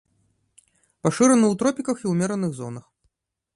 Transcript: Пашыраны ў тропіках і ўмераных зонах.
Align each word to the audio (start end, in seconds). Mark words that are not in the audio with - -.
Пашыраны 1.07 1.45
ў 1.51 1.55
тропіках 1.61 1.97
і 2.07 2.11
ўмераных 2.17 2.51
зонах. 2.61 2.85